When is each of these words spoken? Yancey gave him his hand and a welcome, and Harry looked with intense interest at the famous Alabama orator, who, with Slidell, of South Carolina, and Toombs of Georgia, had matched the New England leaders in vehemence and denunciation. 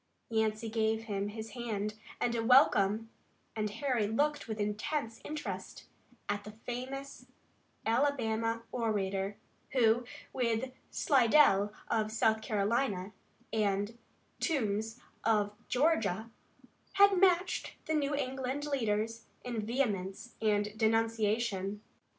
Yancey 0.31 0.67
gave 0.67 1.03
him 1.03 1.27
his 1.27 1.51
hand 1.51 1.93
and 2.19 2.33
a 2.33 2.43
welcome, 2.43 3.11
and 3.55 3.69
Harry 3.69 4.07
looked 4.07 4.47
with 4.47 4.59
intense 4.59 5.21
interest 5.23 5.85
at 6.27 6.43
the 6.43 6.53
famous 6.65 7.27
Alabama 7.85 8.63
orator, 8.71 9.37
who, 9.73 10.03
with 10.33 10.71
Slidell, 10.89 11.71
of 11.87 12.11
South 12.11 12.41
Carolina, 12.41 13.13
and 13.53 13.95
Toombs 14.39 14.99
of 15.23 15.53
Georgia, 15.67 16.31
had 16.93 17.19
matched 17.19 17.73
the 17.85 17.93
New 17.93 18.15
England 18.15 18.65
leaders 18.65 19.27
in 19.43 19.63
vehemence 19.63 20.33
and 20.41 20.75
denunciation. 20.75 21.79